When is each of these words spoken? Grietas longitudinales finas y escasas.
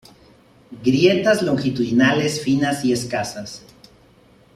Grietas 0.83 1.43
longitudinales 1.43 2.39
finas 2.41 2.83
y 2.83 2.91
escasas. 2.91 3.61